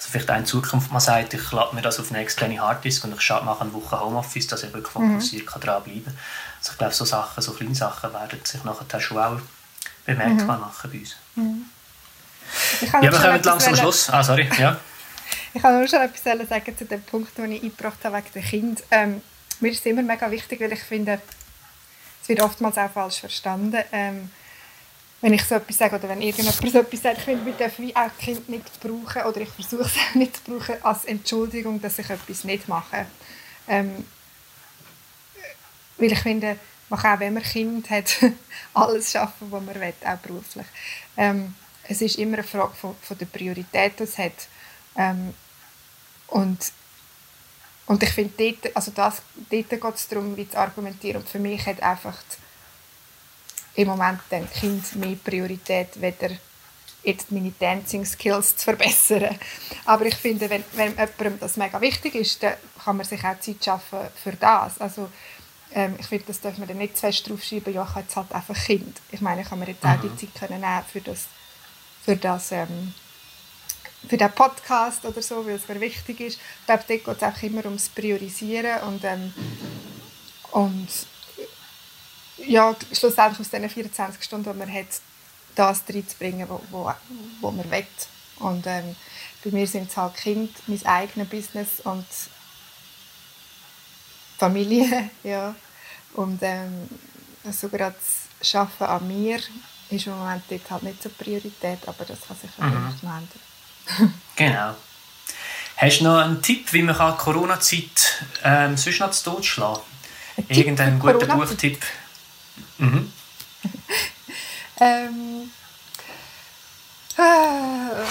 [0.00, 3.04] also vielleicht auch in Zukunft mal sagt, ich lade mir das auf eine externe Harddisk
[3.04, 5.10] und ich mache eine Woche Homeoffice, dass ich wirklich mhm.
[5.10, 5.60] fokussiert mhm.
[5.60, 6.18] daran bleiben kann.
[6.58, 9.40] Also ich glaube, so Sachen, so kleine Sachen werden sich nachher schon auch
[10.06, 10.62] bemerkbar mhm.
[10.62, 11.16] machen bei uns.
[11.34, 11.66] Mhm.
[12.92, 14.08] Ja, wir kommen langsam am Schluss.
[14.08, 14.48] Ah, sorry.
[14.58, 14.78] Ja.
[15.54, 18.42] ich kann nur schon etwas sagen zu dem Punkt, den ich eingebracht habe wegen den
[18.42, 18.84] Kindern.
[18.90, 19.22] Ähm,
[19.60, 21.20] mir ist es immer mega wichtig, weil ich finde,
[22.30, 23.84] wird oftmals auch falsch verstanden.
[23.92, 24.30] Ähm,
[25.20, 27.94] wenn ich so etwas sage oder wenn irgendjemand so etwas sagt, ich finde, wir dürfen
[27.94, 31.98] auch Kind nicht brauchen oder ich versuche es auch nicht zu brauchen als Entschuldigung, dass
[31.98, 33.04] ich etwas nicht mache.
[33.68, 34.06] Ähm,
[35.98, 36.56] weil ich finde,
[36.88, 38.16] man kann auch, wenn man Kind hat,
[38.74, 40.66] alles schaffen, was man will, auch beruflich.
[41.16, 44.48] Ähm, es ist immer eine Frage von, von der Priorität, die es hat.
[44.96, 45.34] Ähm,
[46.28, 46.72] und,
[47.90, 51.22] und ich finde, dort, also das, dort geht es darum, wie zu argumentieren.
[51.22, 52.16] Und für mich hat einfach
[53.74, 56.30] im Moment dem Kind mehr Priorität, weder
[57.02, 59.36] jetzt meine Dancing Skills zu verbessern.
[59.86, 63.40] Aber ich finde, wenn, wenn jemandem das mega wichtig ist, dann kann man sich auch
[63.40, 64.80] Zeit schaffen für das.
[64.80, 65.08] Also
[65.74, 68.14] ähm, ich finde, das darf man dann nicht zu fest draufschreiben, ja, ich habe jetzt
[68.14, 69.00] halt einfach Kind.
[69.10, 70.16] Ich meine, ich kann mir jetzt auch die mhm.
[70.16, 71.26] Zeit können nehmen für das,
[72.04, 72.94] für das ähm,
[74.08, 76.38] für den Podcast oder so, weil es mir wichtig ist.
[76.60, 79.32] Ich glaube, dort geht es auch immer ums Priorisieren und, ähm,
[80.52, 80.88] und
[82.38, 84.86] ja, schlussendlich aus diesen 24 Stunden, die man hat,
[85.54, 86.92] das reinzubringen, wo, wo,
[87.40, 87.86] wo man will.
[88.38, 88.96] Und ähm,
[89.44, 92.06] bei mir sind es halt Kind, mein eigenes Business und
[94.38, 95.54] Familie, ja.
[96.14, 96.88] Und ähm,
[97.50, 97.94] so gerade
[98.38, 99.40] das Arbeiten an mir
[99.90, 102.94] ist im Moment dort halt nicht so Priorität, aber das kann sich mhm.
[103.02, 103.49] noch ändern.
[104.36, 104.74] Genau.
[105.76, 109.80] Hast du noch einen Tipp, wie man Corona-Zeit ähm, sonst noch zu Tod schlagen
[110.36, 110.46] kann?
[110.48, 111.82] Irgendeinen guten Buchtipp?
[112.78, 113.12] Mhm.
[114.82, 115.50] Ähm,
[117.18, 118.02] äh,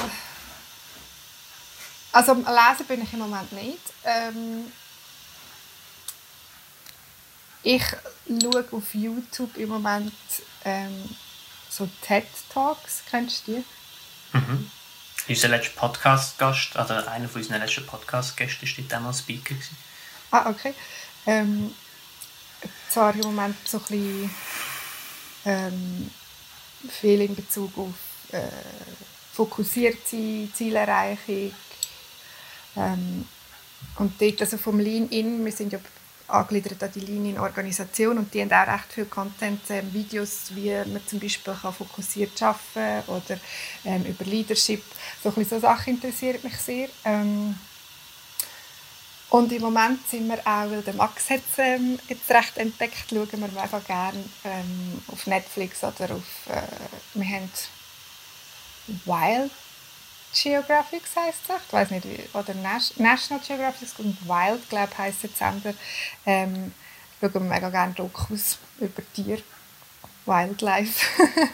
[2.12, 3.80] also lesen bin ich im Moment nicht.
[4.04, 4.72] Ähm,
[7.64, 7.84] ich
[8.28, 10.14] schaue auf YouTube im Moment
[10.64, 11.10] ähm,
[11.70, 13.02] so TED Talks.
[13.10, 14.38] Kennst du die?
[14.38, 14.72] Mhm.
[15.28, 19.54] Unser letzter Podcast-Gast, oder einer von unseren letzten Podcast-Gästen, war einmal Speaker.
[19.54, 19.78] Gewesen.
[20.32, 20.74] Ah, okay.
[21.26, 21.74] Ähm,
[22.90, 24.36] zwar im Moment so ein bisschen
[25.46, 26.12] ähm,
[26.90, 27.94] viel in Bezug auf
[28.32, 28.42] äh,
[29.34, 31.54] fokussierte Zielerreichung.
[32.76, 33.28] Ähm,
[33.98, 35.80] und dort, also vom Lean-In, wir sind ja
[36.30, 41.06] angegliedert an die Lean-In-Organisation und die haben auch recht viel Content, ähm, Videos, wie man
[41.06, 43.40] zum Beispiel kann fokussiert arbeiten kann oder
[43.86, 44.84] ähm, über Leadership.
[45.24, 46.90] So, ein so Sachen interessieren mich sehr.
[47.06, 47.56] Ähm,
[49.30, 53.30] und im Moment sind wir auch, weil der Max hat ähm, jetzt recht entdeckt, schauen
[53.32, 56.62] wir mega gerne ähm, auf Netflix oder auf, äh,
[57.14, 57.52] wir haben
[59.06, 59.52] Wild
[60.34, 65.24] Geographic heisst es, ich weiß nicht, wie, oder National Geographic und Wild, glaube ich, heisst
[65.24, 65.74] der Sender.
[66.26, 66.74] Ähm,
[67.20, 69.40] schauen wir mega gerne Dokus über Tier,
[70.26, 71.06] Wildlife.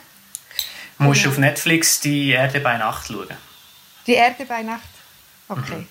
[0.97, 3.27] Musst du auf Netflix die Erde bei Nacht schauen?
[4.07, 4.83] Die Erde bei Nacht?
[5.47, 5.75] Okay.
[5.75, 5.87] Mhm.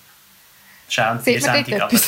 [0.87, 1.99] Schauen Sie die Sendung aber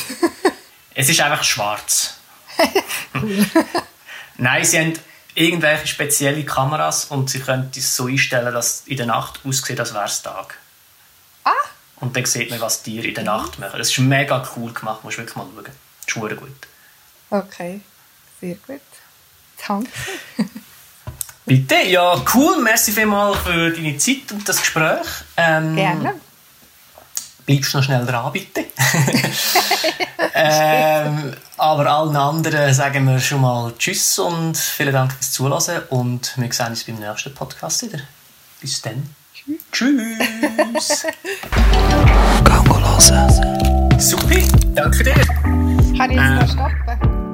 [0.93, 2.17] Es ist einfach schwarz.
[4.37, 4.93] Nein, sie haben
[5.33, 9.79] irgendwelche spezielle Kameras und sie können es so einstellen, dass es in der Nacht aussieht,
[9.79, 10.57] als wäre es Tag.
[11.47, 11.67] Ah!
[11.99, 13.77] Und dann sieht man, was Tiere in der Nacht machen.
[13.77, 15.47] Das ist mega cool gemacht, musst du wirklich mal
[16.05, 16.29] schauen.
[16.29, 16.67] Das ist gut.
[17.29, 17.81] Okay,
[18.39, 18.81] sehr gut.
[19.67, 19.89] Danke.
[21.45, 22.61] Bitte, ja, cool.
[22.61, 25.07] Merci vielmals für deine Zeit und das Gespräch.
[25.37, 26.13] Ähm, Gerne.
[27.45, 28.65] Bleibst noch schnell dran, bitte.
[30.33, 36.33] ähm, aber allen anderen sagen wir schon mal Tschüss und vielen Dank fürs Zuhören und
[36.35, 37.99] wir sehen uns beim nächsten Podcast wieder.
[38.59, 39.15] Bis dann.
[39.71, 41.05] Tschüss.
[42.43, 43.99] Gango hören.
[43.99, 44.39] Super,
[44.75, 45.13] danke dir.
[45.97, 47.26] Kann ich jetzt ähm, stoppen?